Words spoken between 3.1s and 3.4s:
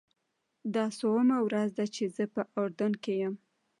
یم.